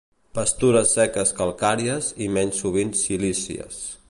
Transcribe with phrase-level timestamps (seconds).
[0.37, 3.83] Pastures seques calcàries i menys sovint silícies.